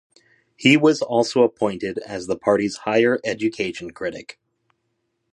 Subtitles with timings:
[0.55, 4.39] He was also appointed as the party's Higher Education Critic.